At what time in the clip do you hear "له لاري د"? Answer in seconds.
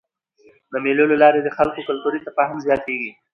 1.11-1.49